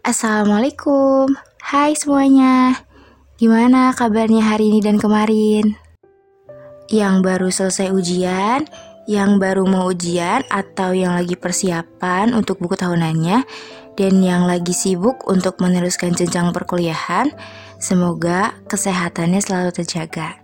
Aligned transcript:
Assalamualaikum, 0.00 1.28
hai 1.60 1.92
semuanya. 1.92 2.72
Gimana 3.36 3.92
kabarnya 3.92 4.40
hari 4.40 4.72
ini 4.72 4.80
dan 4.80 4.96
kemarin? 4.96 5.76
Yang 6.88 7.14
baru 7.20 7.48
selesai 7.52 7.92
ujian, 7.92 8.64
yang 9.04 9.36
baru 9.36 9.68
mau 9.68 9.92
ujian, 9.92 10.40
atau 10.48 10.96
yang 10.96 11.20
lagi 11.20 11.36
persiapan 11.36 12.32
untuk 12.32 12.64
buku 12.64 12.80
tahunannya, 12.80 13.44
dan 14.00 14.12
yang 14.24 14.48
lagi 14.48 14.72
sibuk 14.72 15.28
untuk 15.28 15.60
meneruskan 15.60 16.16
jenjang 16.16 16.48
perkuliahan, 16.56 17.28
semoga 17.76 18.56
kesehatannya 18.72 19.44
selalu 19.44 19.84
terjaga. 19.84 20.40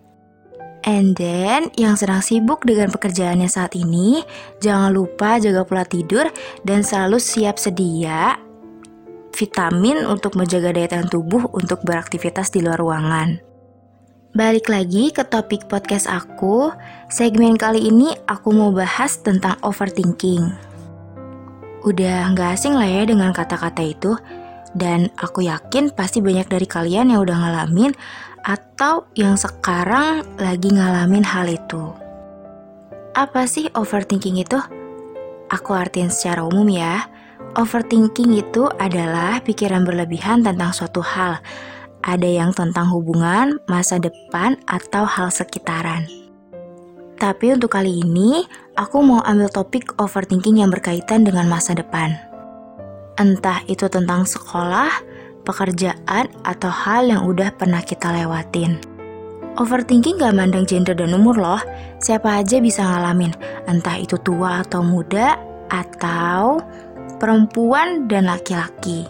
And 0.84 1.16
then, 1.16 1.73
yang 1.80 1.96
sedang 1.96 2.20
sibuk 2.20 2.68
dengan 2.68 2.93
pekerjaannya 2.93 3.48
saat 3.48 3.73
ini, 3.73 4.20
jangan 4.61 4.93
lupa 4.93 5.41
jaga 5.41 5.64
pola 5.64 5.88
tidur 5.88 6.29
dan 6.68 6.84
selalu 6.84 7.16
siap 7.16 7.57
sedia 7.57 8.46
vitamin 9.37 10.09
untuk 10.09 10.32
menjaga 10.34 10.73
daya 10.73 10.89
tahan 10.89 11.13
tubuh 11.13 11.53
untuk 11.53 11.85
beraktivitas 11.85 12.49
di 12.49 12.64
luar 12.64 12.81
ruangan. 12.81 13.36
Balik 14.32 14.68
lagi 14.72 15.12
ke 15.12 15.25
topik 15.25 15.68
podcast 15.68 16.09
aku, 16.09 16.72
segmen 17.12 17.57
kali 17.57 17.89
ini 17.89 18.12
aku 18.25 18.53
mau 18.53 18.72
bahas 18.72 19.21
tentang 19.21 19.57
overthinking. 19.61 20.53
Udah 21.85 22.32
nggak 22.32 22.57
asing 22.57 22.76
lah 22.76 22.89
ya 22.89 23.09
dengan 23.09 23.32
kata-kata 23.32 23.81
itu, 23.85 24.12
dan 24.76 25.09
aku 25.17 25.45
yakin 25.48 25.89
pasti 25.93 26.21
banyak 26.21 26.48
dari 26.53 26.68
kalian 26.68 27.12
yang 27.12 27.25
udah 27.25 27.37
ngalamin 27.37 27.96
atau 28.45 29.09
yang 29.17 29.40
sekarang 29.40 30.21
lagi 30.37 30.68
ngalamin 30.68 31.25
hal 31.25 31.48
itu. 31.48 31.96
Apa 33.17 33.48
sih 33.48 33.73
overthinking 33.73 34.37
itu? 34.37 34.61
Aku 35.48 35.73
artiin 35.73 36.12
secara 36.12 36.45
umum 36.45 36.69
ya. 36.69 37.09
Overthinking 37.56 38.37
itu 38.37 38.69
adalah 38.77 39.41
pikiran 39.41 39.89
berlebihan 39.89 40.45
tentang 40.45 40.77
suatu 40.77 41.01
hal. 41.01 41.41
Ada 42.05 42.29
yang 42.29 42.53
tentang 42.53 42.93
hubungan, 42.93 43.57
masa 43.65 43.97
depan, 43.97 44.61
atau 44.69 45.09
hal 45.09 45.33
sekitaran. 45.33 46.05
Tapi 47.17 47.57
untuk 47.57 47.73
kali 47.73 48.05
ini, 48.05 48.45
aku 48.77 49.01
mau 49.01 49.25
ambil 49.25 49.48
topik 49.48 49.97
overthinking 49.97 50.61
yang 50.61 50.69
berkaitan 50.69 51.25
dengan 51.25 51.48
masa 51.48 51.73
depan. 51.73 52.13
Entah 53.17 53.65
itu 53.73 53.89
tentang 53.89 54.29
sekolah, 54.29 54.93
pekerjaan, 55.48 56.29
atau 56.45 56.69
hal 56.69 57.09
yang 57.09 57.25
udah 57.25 57.57
pernah 57.57 57.81
kita 57.81 58.13
lewatin. 58.13 58.77
Overthinking 59.57 60.20
gak 60.20 60.37
mandang 60.37 60.69
gender 60.69 60.93
dan 60.93 61.17
umur 61.17 61.41
loh, 61.41 61.63
siapa 62.05 62.37
aja 62.37 62.61
bisa 62.61 62.85
ngalamin, 62.85 63.33
entah 63.65 63.97
itu 63.97 64.20
tua 64.20 64.61
atau 64.61 64.85
muda, 64.85 65.41
atau 65.73 66.61
perempuan 67.17 68.09
dan 68.09 68.28
laki-laki. 68.31 69.09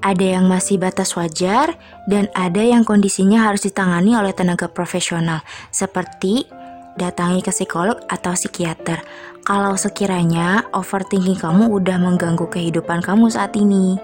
Ada 0.00 0.40
yang 0.40 0.48
masih 0.48 0.80
batas 0.80 1.12
wajar, 1.12 1.76
dan 2.08 2.32
ada 2.32 2.64
yang 2.64 2.88
kondisinya 2.88 3.44
harus 3.44 3.68
ditangani 3.68 4.16
oleh 4.16 4.32
tenaga 4.32 4.64
profesional, 4.64 5.44
seperti 5.68 6.48
datangi 6.96 7.44
ke 7.44 7.52
psikolog 7.52 8.00
atau 8.08 8.32
psikiater. 8.32 9.04
Kalau 9.44 9.76
sekiranya 9.76 10.64
overthinking 10.72 11.36
kamu 11.36 11.68
udah 11.68 12.00
mengganggu 12.00 12.48
kehidupan 12.48 13.04
kamu 13.04 13.28
saat 13.28 13.52
ini. 13.60 14.00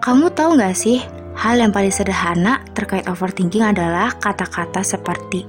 Kamu 0.00 0.32
tahu 0.32 0.56
nggak 0.56 0.76
sih, 0.76 1.04
hal 1.36 1.60
yang 1.60 1.72
paling 1.72 1.92
sederhana 1.92 2.64
terkait 2.72 3.04
overthinking 3.04 3.64
adalah 3.64 4.12
kata-kata 4.20 4.80
seperti 4.80 5.44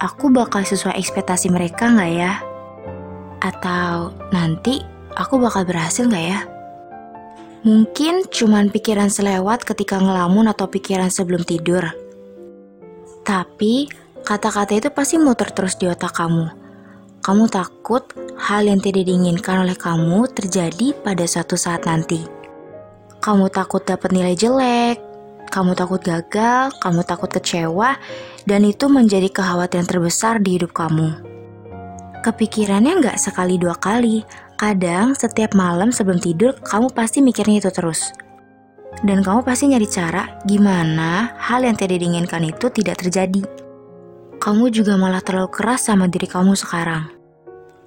aku 0.00 0.28
bakal 0.28 0.60
sesuai 0.64 0.96
ekspektasi 0.96 1.48
mereka 1.48 1.88
nggak 1.88 2.12
ya? 2.12 2.32
Atau 3.40 4.12
nanti 4.32 4.95
aku 5.16 5.40
bakal 5.40 5.64
berhasil 5.64 6.04
nggak 6.04 6.26
ya? 6.28 6.40
Mungkin 7.66 8.28
cuman 8.30 8.70
pikiran 8.70 9.10
selewat 9.10 9.66
ketika 9.66 9.98
ngelamun 9.98 10.46
atau 10.46 10.70
pikiran 10.70 11.10
sebelum 11.10 11.42
tidur. 11.42 11.82
Tapi 13.26 13.90
kata-kata 14.22 14.78
itu 14.78 14.88
pasti 14.94 15.18
muter 15.18 15.50
terus 15.50 15.74
di 15.74 15.90
otak 15.90 16.14
kamu. 16.14 16.46
Kamu 17.26 17.50
takut 17.50 18.06
hal 18.38 18.70
yang 18.70 18.78
tidak 18.78 19.02
diinginkan 19.10 19.66
oleh 19.66 19.74
kamu 19.74 20.30
terjadi 20.30 20.94
pada 21.02 21.26
suatu 21.26 21.58
saat 21.58 21.82
nanti. 21.90 22.22
Kamu 23.18 23.50
takut 23.50 23.82
dapat 23.82 24.14
nilai 24.14 24.38
jelek, 24.38 25.02
kamu 25.50 25.74
takut 25.74 25.98
gagal, 25.98 26.70
kamu 26.78 27.02
takut 27.02 27.26
kecewa, 27.34 27.98
dan 28.46 28.62
itu 28.62 28.86
menjadi 28.86 29.26
kekhawatiran 29.26 29.90
terbesar 29.90 30.38
di 30.38 30.54
hidup 30.54 30.70
kamu. 30.70 31.18
Kepikirannya 32.22 33.02
nggak 33.02 33.18
sekali 33.18 33.58
dua 33.58 33.74
kali, 33.74 34.22
kadang 34.56 35.12
setiap 35.12 35.52
malam 35.52 35.92
sebelum 35.92 36.18
tidur 36.18 36.56
kamu 36.64 36.90
pasti 36.96 37.20
mikirnya 37.20 37.62
itu 37.64 37.70
terus. 37.70 38.12
Dan 39.04 39.20
kamu 39.20 39.44
pasti 39.44 39.68
nyari 39.68 39.84
cara 39.84 40.40
gimana 40.48 41.36
hal 41.36 41.60
yang 41.62 41.76
tidak 41.76 42.00
diinginkan 42.00 42.48
itu 42.48 42.72
tidak 42.72 43.04
terjadi. 43.04 43.44
Kamu 44.40 44.72
juga 44.72 44.96
malah 44.96 45.20
terlalu 45.20 45.52
keras 45.52 45.88
sama 45.88 46.08
diri 46.08 46.24
kamu 46.24 46.56
sekarang. 46.56 47.12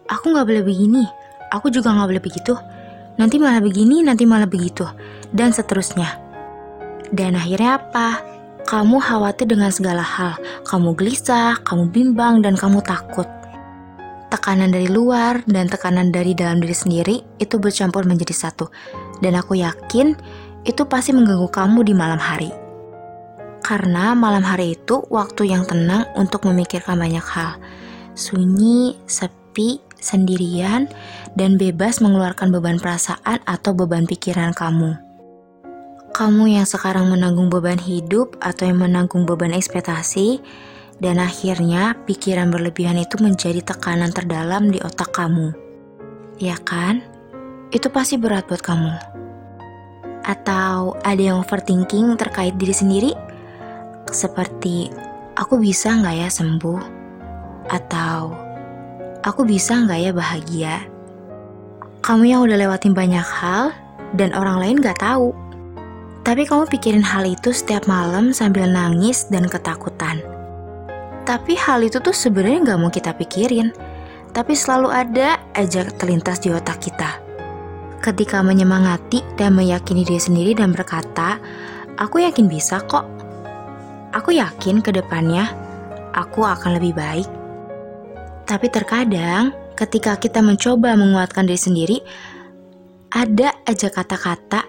Aku 0.09 0.34
nggak 0.34 0.46
boleh 0.46 0.63
begini, 0.66 1.06
aku 1.53 1.69
juga 1.69 1.94
nggak 1.94 2.09
boleh 2.09 2.24
begitu, 2.24 2.53
nanti 3.22 3.38
malah 3.38 3.62
begini, 3.62 4.02
nanti 4.02 4.25
malah 4.25 4.50
begitu, 4.50 4.85
dan 5.34 5.53
seterusnya. 5.53 6.18
Dan 7.13 7.38
akhirnya 7.38 7.78
apa? 7.78 8.22
Kamu 8.66 9.02
khawatir 9.02 9.50
dengan 9.50 9.74
segala 9.74 10.06
hal, 10.06 10.38
kamu 10.66 10.94
gelisah, 10.94 11.58
kamu 11.66 11.90
bimbang, 11.90 12.41
dan 12.46 12.53
kamu 12.53 12.81
takut. 12.85 13.25
Tekanan 14.29 14.69
dari 14.69 14.85
luar 14.85 15.41
dan 15.50 15.66
tekanan 15.66 16.13
dari 16.13 16.38
dalam 16.38 16.62
diri 16.62 16.78
sendiri 16.78 17.16
itu 17.41 17.57
bercampur 17.57 18.06
menjadi 18.06 18.45
satu, 18.45 18.69
dan 19.25 19.34
aku 19.34 19.57
yakin 19.57 20.13
itu 20.69 20.85
pasti 20.85 21.17
mengganggu 21.17 21.50
kamu 21.50 21.81
di 21.81 21.97
malam 21.97 22.22
hari. 22.22 22.53
Karena 23.66 24.13
malam 24.13 24.45
hari 24.45 24.78
itu 24.78 25.01
waktu 25.09 25.50
yang 25.50 25.66
tenang 25.66 26.06
untuk 26.13 26.45
memikirkan 26.45 27.01
banyak 27.01 27.25
hal. 27.25 27.57
Sunyi, 28.13 29.01
sepi, 29.09 29.81
sendirian, 29.97 30.85
dan 31.34 31.57
bebas 31.57 31.97
mengeluarkan 31.97 32.53
beban 32.53 32.78
perasaan 32.78 33.41
atau 33.50 33.73
beban 33.73 34.06
pikiran 34.06 34.53
kamu. 34.53 34.94
Kamu 36.13 36.50
yang 36.50 36.66
sekarang 36.66 37.09
menanggung 37.09 37.50
beban 37.53 37.78
hidup 37.78 38.38
atau 38.41 38.66
yang 38.66 38.81
menanggung 38.81 39.25
beban 39.25 39.53
ekspektasi, 39.53 40.41
dan 40.99 41.19
akhirnya 41.19 41.95
pikiran 42.03 42.51
berlebihan 42.51 42.99
itu 42.99 43.15
menjadi 43.23 43.63
tekanan 43.63 44.11
terdalam 44.11 44.67
di 44.67 44.79
otak 44.83 45.15
kamu. 45.15 45.55
Ya 46.39 46.59
kan? 46.59 47.03
Itu 47.71 47.87
pasti 47.91 48.19
berat 48.19 48.47
buat 48.51 48.59
kamu. 48.59 48.93
Atau 50.27 50.99
ada 51.01 51.19
yang 51.19 51.39
overthinking 51.39 52.19
terkait 52.19 52.55
diri 52.59 52.75
sendiri? 52.75 53.11
Seperti, 54.11 54.91
aku 55.39 55.59
bisa 55.59 55.95
nggak 55.95 56.15
ya 56.19 56.29
sembuh? 56.29 56.81
Atau, 57.71 58.35
aku 59.23 59.41
bisa 59.47 59.79
nggak 59.79 59.99
ya 59.99 60.11
bahagia? 60.11 60.75
Kamu 61.99 62.23
yang 62.27 62.43
udah 62.43 62.55
lewatin 62.55 62.95
banyak 62.95 63.23
hal 63.23 63.75
dan 64.16 64.31
orang 64.31 64.63
lain 64.63 64.77
gak 64.79 65.03
tahu. 65.03 65.35
Tapi 66.23 66.47
kamu 66.47 66.71
pikirin 66.71 67.05
hal 67.05 67.27
itu 67.27 67.51
setiap 67.51 67.85
malam 67.91 68.31
sambil 68.31 68.66
nangis 68.66 69.27
dan 69.27 69.45
ketakutan. 69.47 70.38
Tapi 71.29 71.53
hal 71.53 71.85
itu 71.85 72.01
tuh 72.01 72.09
sebenarnya 72.09 72.73
gak 72.73 72.79
mau 72.81 72.90
kita 72.90 73.13
pikirin. 73.13 73.69
Tapi 74.34 74.57
selalu 74.57 74.90
ada 74.90 75.38
aja 75.53 75.85
terlintas 75.85 76.41
di 76.41 76.50
otak 76.50 76.81
kita. 76.81 77.22
Ketika 78.01 78.41
menyemangati 78.41 79.22
dan 79.38 79.53
meyakini 79.53 80.01
diri 80.01 80.17
sendiri 80.17 80.57
dan 80.57 80.73
berkata, 80.73 81.38
aku 82.01 82.25
yakin 82.25 82.50
bisa 82.50 82.81
kok. 82.81 83.06
Aku 84.09 84.34
yakin 84.34 84.81
ke 84.81 84.90
depannya 84.90 85.53
aku 86.17 86.41
akan 86.41 86.81
lebih 86.81 86.97
baik. 86.97 87.29
Tapi 88.50 88.66
terkadang 88.73 89.53
ketika 89.78 90.17
kita 90.17 90.41
mencoba 90.41 90.97
menguatkan 90.97 91.46
diri 91.46 91.61
sendiri, 91.61 91.97
ada 93.13 93.53
aja 93.69 93.94
kata-kata 93.94 94.66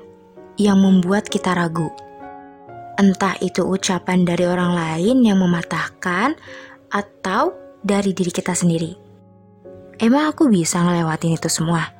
yang 0.61 0.77
membuat 0.77 1.25
kita 1.25 1.57
ragu. 1.57 1.89
Entah 3.01 3.33
itu 3.41 3.65
ucapan 3.65 4.29
dari 4.29 4.45
orang 4.45 4.77
lain 4.77 5.25
yang 5.25 5.41
mematahkan 5.41 6.37
atau 6.93 7.57
dari 7.81 8.13
diri 8.13 8.29
kita 8.29 8.53
sendiri. 8.53 8.93
Emang 9.97 10.29
aku 10.29 10.53
bisa 10.53 10.85
ngelewatin 10.85 11.33
itu 11.33 11.49
semua? 11.49 11.97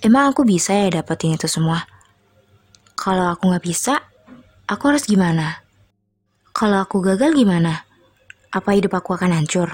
Emang 0.00 0.32
aku 0.32 0.48
bisa 0.48 0.72
ya 0.72 0.88
dapetin 0.88 1.36
itu 1.36 1.44
semua? 1.44 1.84
Kalau 2.96 3.28
aku 3.28 3.52
nggak 3.52 3.60
bisa, 3.60 4.00
aku 4.64 4.88
harus 4.88 5.04
gimana? 5.04 5.60
Kalau 6.56 6.80
aku 6.80 7.04
gagal 7.04 7.36
gimana? 7.36 7.84
Apa 8.48 8.72
hidup 8.72 8.96
aku 8.96 9.20
akan 9.20 9.36
hancur? 9.36 9.68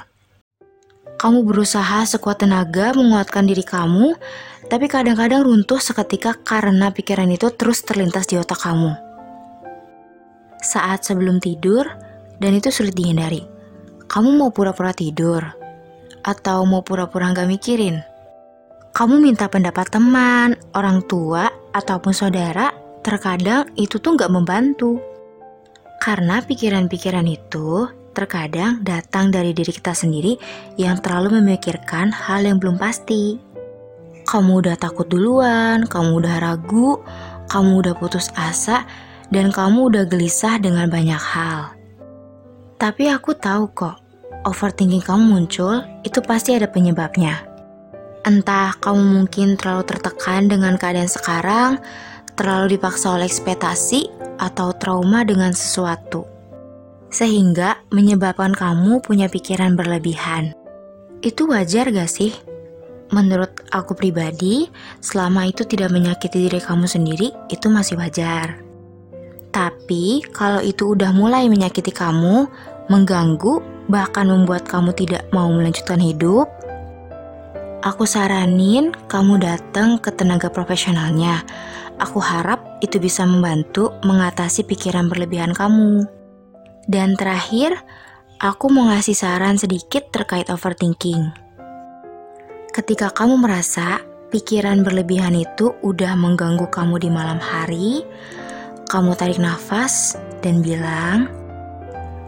Kamu 1.23 1.47
berusaha 1.47 2.03
sekuat 2.03 2.43
tenaga 2.43 2.91
menguatkan 2.99 3.47
diri 3.47 3.63
kamu, 3.63 4.19
tapi 4.67 4.91
kadang-kadang 4.91 5.47
runtuh 5.47 5.79
seketika 5.79 6.35
karena 6.35 6.91
pikiran 6.91 7.31
itu 7.31 7.55
terus 7.55 7.87
terlintas 7.87 8.27
di 8.27 8.35
otak 8.35 8.59
kamu. 8.59 9.04
Saat 10.65 11.05
sebelum 11.05 11.45
tidur, 11.45 11.85
dan 12.41 12.57
itu 12.57 12.73
sulit 12.73 12.97
dihindari. 12.97 13.45
Kamu 14.09 14.33
mau 14.41 14.49
pura-pura 14.49 14.97
tidur, 14.97 15.45
atau 16.25 16.65
mau 16.65 16.81
pura-pura 16.81 17.29
nggak 17.29 17.49
mikirin? 17.53 18.01
kamu 18.95 19.19
minta 19.19 19.51
pendapat 19.51 19.91
teman, 19.91 20.55
orang 20.71 21.03
tua, 21.11 21.51
ataupun 21.75 22.15
saudara, 22.15 22.71
terkadang 23.03 23.67
itu 23.75 23.99
tuh 23.99 24.15
nggak 24.15 24.31
membantu. 24.31 25.03
Karena 25.99 26.39
pikiran-pikiran 26.39 27.27
itu 27.27 27.91
terkadang 28.15 28.87
datang 28.87 29.35
dari 29.35 29.51
diri 29.51 29.75
kita 29.75 29.91
sendiri 29.91 30.39
yang 30.79 31.03
terlalu 31.03 31.43
memikirkan 31.43 32.15
hal 32.15 32.47
yang 32.47 32.63
belum 32.63 32.79
pasti. 32.79 33.35
Kamu 34.31 34.63
udah 34.63 34.79
takut 34.79 35.11
duluan, 35.11 35.91
kamu 35.91 36.23
udah 36.23 36.39
ragu, 36.39 37.03
kamu 37.51 37.83
udah 37.83 37.99
putus 37.99 38.31
asa, 38.39 38.87
dan 39.33 39.49
kamu 39.55 39.93
udah 39.93 40.05
gelisah 40.09 40.61
dengan 40.61 40.91
banyak 40.91 41.21
hal. 41.21 41.73
Tapi 42.77 43.09
aku 43.09 43.33
tahu 43.39 43.71
kok, 43.73 43.97
overthinking 44.45 45.01
kamu 45.01 45.25
muncul 45.25 45.81
itu 46.05 46.21
pasti 46.21 46.53
ada 46.53 46.69
penyebabnya. 46.69 47.47
Entah 48.25 48.77
kamu 48.81 49.01
mungkin 49.21 49.57
terlalu 49.61 49.85
tertekan 49.85 50.49
dengan 50.49 50.81
keadaan 50.81 51.09
sekarang, 51.09 51.77
terlalu 52.37 52.77
dipaksa 52.77 53.15
oleh 53.15 53.29
ekspektasi, 53.29 54.09
atau 54.41 54.75
trauma 54.75 55.23
dengan 55.23 55.55
sesuatu. 55.55 56.27
Sehingga 57.13 57.79
menyebabkan 57.95 58.57
kamu 58.57 58.99
punya 59.05 59.31
pikiran 59.31 59.79
berlebihan. 59.79 60.51
Itu 61.23 61.47
wajar 61.47 61.95
gak 61.95 62.11
sih? 62.11 62.35
Menurut 63.15 63.63
aku 63.71 63.95
pribadi, 63.95 64.67
selama 64.99 65.47
itu 65.47 65.63
tidak 65.63 65.95
menyakiti 65.95 66.51
diri 66.51 66.59
kamu 66.59 66.91
sendiri, 66.91 67.31
itu 67.47 67.71
masih 67.71 68.01
wajar. 68.01 68.59
Tapi 69.55 70.27
kalau 70.35 70.59
itu 70.59 70.99
udah 70.99 71.15
mulai 71.15 71.47
menyakiti 71.47 71.95
kamu, 71.95 72.51
mengganggu, 72.91 73.63
bahkan 73.87 74.27
membuat 74.27 74.67
kamu 74.67 74.91
tidak 74.99 75.23
mau 75.31 75.47
melanjutkan 75.47 76.03
hidup, 76.03 76.51
Aku 77.85 78.09
saranin 78.09 78.97
kamu 79.13 79.45
datang 79.45 80.01
ke 80.01 80.09
tenaga 80.09 80.49
profesionalnya. 80.49 81.45
Aku 82.01 82.17
harap 82.17 82.81
itu 82.81 82.97
bisa 82.97 83.29
membantu 83.29 83.93
mengatasi 84.01 84.65
pikiran 84.65 85.13
berlebihan 85.13 85.53
kamu. 85.53 86.09
Dan 86.89 87.13
terakhir, 87.13 87.77
aku 88.41 88.73
mau 88.73 88.89
ngasih 88.89 89.13
saran 89.13 89.61
sedikit 89.61 90.09
terkait 90.09 90.49
overthinking. 90.49 91.29
Ketika 92.73 93.13
kamu 93.13 93.45
merasa 93.45 94.01
pikiran 94.33 94.81
berlebihan 94.81 95.37
itu 95.37 95.77
udah 95.85 96.17
mengganggu 96.17 96.65
kamu 96.73 97.05
di 97.05 97.13
malam 97.13 97.37
hari, 97.37 98.01
kamu 98.95 99.19
tarik 99.19 99.43
nafas 99.43 100.15
dan 100.39 100.63
bilang, 100.63 101.27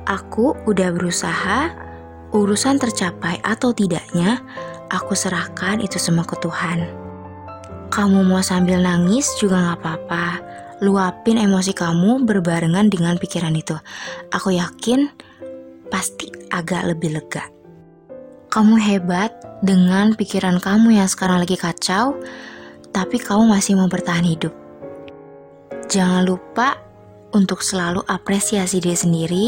"Aku 0.02 0.58
udah 0.66 0.90
berusaha, 0.90 1.70
urusan 2.34 2.82
tercapai 2.82 3.38
atau 3.46 3.70
tidaknya." 3.70 4.42
Aku 4.90 5.14
serahkan 5.14 5.78
itu 5.78 5.98
semua 5.98 6.26
ke 6.26 6.34
Tuhan. 6.42 6.90
Kamu 7.90 8.26
mau 8.26 8.42
sambil 8.42 8.82
nangis 8.82 9.30
juga 9.38 9.58
gak 9.62 9.78
apa-apa. 9.82 10.26
Luapin 10.82 11.38
emosi 11.38 11.74
kamu 11.74 12.22
berbarengan 12.22 12.86
dengan 12.86 13.18
pikiran 13.18 13.54
itu. 13.54 13.74
Aku 14.30 14.54
yakin 14.54 15.10
pasti 15.90 16.30
agak 16.54 16.86
lebih 16.86 17.18
lega. 17.18 17.46
Kamu 18.50 18.78
hebat 18.78 19.34
dengan 19.62 20.14
pikiran 20.14 20.62
kamu 20.62 21.02
yang 21.02 21.10
sekarang 21.10 21.42
lagi 21.42 21.58
kacau, 21.58 22.14
tapi 22.94 23.18
kamu 23.18 23.50
masih 23.50 23.74
mau 23.74 23.90
bertahan 23.90 24.22
hidup. 24.22 24.65
Jangan 25.86 26.26
lupa 26.26 26.82
untuk 27.30 27.62
selalu 27.62 28.02
apresiasi 28.10 28.82
diri 28.82 28.98
sendiri, 28.98 29.46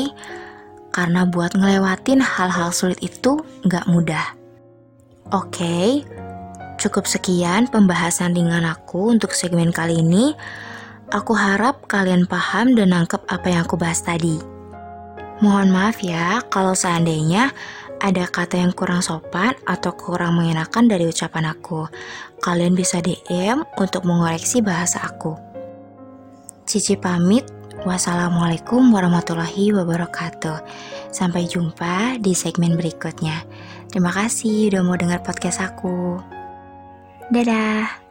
karena 0.94 1.26
buat 1.26 1.58
ngelewatin 1.58 2.22
hal-hal 2.22 2.70
sulit 2.70 2.98
itu 3.02 3.42
gak 3.66 3.90
mudah. 3.90 4.38
Oke, 5.34 6.06
cukup 6.78 7.10
sekian 7.10 7.66
pembahasan 7.66 8.38
dengan 8.38 8.70
aku 8.70 9.10
untuk 9.10 9.34
segmen 9.34 9.74
kali 9.74 9.98
ini. 9.98 10.38
Aku 11.10 11.34
harap 11.34 11.88
kalian 11.90 12.28
paham 12.28 12.76
dan 12.76 12.94
nangkep 12.94 13.24
apa 13.26 13.46
yang 13.48 13.64
aku 13.66 13.80
bahas 13.80 14.04
tadi. 14.04 14.38
Mohon 15.42 15.74
maaf 15.74 15.98
ya 16.04 16.42
kalau 16.52 16.76
seandainya 16.76 17.50
ada 17.98 18.30
kata 18.30 18.62
yang 18.62 18.70
kurang 18.74 19.02
sopan 19.02 19.58
atau 19.66 19.90
kurang 19.94 20.38
mengenakan 20.38 20.86
dari 20.86 21.10
ucapan 21.10 21.50
aku. 21.50 21.90
Kalian 22.44 22.78
bisa 22.78 23.02
DM 23.02 23.66
untuk 23.78 24.06
mengoreksi 24.06 24.62
bahasa 24.62 25.02
aku. 25.02 25.47
Cici 26.68 27.00
pamit. 27.00 27.48
Wassalamualaikum 27.88 28.92
warahmatullahi 28.92 29.72
wabarakatuh. 29.72 30.60
Sampai 31.08 31.48
jumpa 31.48 32.20
di 32.20 32.36
segmen 32.36 32.76
berikutnya. 32.76 33.40
Terima 33.88 34.12
kasih 34.12 34.68
udah 34.68 34.82
mau 34.84 35.00
dengar 35.00 35.24
podcast 35.24 35.64
aku. 35.64 36.20
Dadah. 37.32 38.04